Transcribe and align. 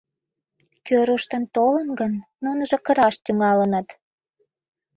Кӧ 0.85 0.97
руштын 1.07 1.43
толын 1.55 1.89
гын, 1.99 2.13
нуныжо 2.43 2.77
кыраш 2.85 3.15
тӱҥалыныт. 3.23 3.87